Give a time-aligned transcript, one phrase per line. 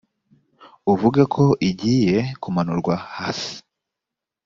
[0.91, 3.53] uvuge ko igiye kumanurwa hasi